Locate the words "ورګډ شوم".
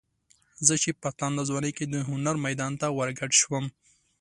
2.97-3.65